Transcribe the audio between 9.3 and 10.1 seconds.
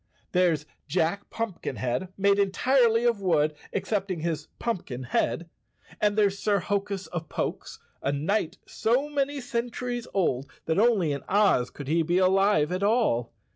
centuries